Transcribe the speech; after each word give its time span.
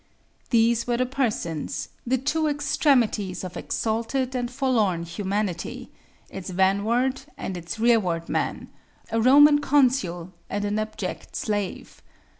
These 0.49 0.87
were 0.87 0.97
the 0.97 1.05
persons, 1.05 1.89
the 2.07 2.17
two 2.17 2.47
extremities 2.47 3.43
of 3.43 3.55
exalted 3.55 4.33
and 4.33 4.49
forlorn 4.49 5.03
humanity, 5.03 5.91
its 6.27 6.49
vanward 6.49 7.21
and 7.37 7.55
its 7.55 7.77
rearward 7.77 8.27
man, 8.27 8.69
a 9.11 9.21
Roman 9.21 9.59
consul 9.59 10.33
and 10.49 10.65
an 10.65 10.79
abject 10.79 11.35
slave. 11.35 12.01